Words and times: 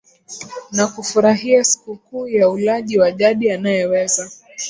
na 0.71 0.87
kufurahia 0.87 1.63
sikukuu 1.63 2.27
ya 2.27 2.49
ulaji 2.49 2.99
wa 2.99 3.11
jadi 3.11 3.51
anayeweza 3.51 4.31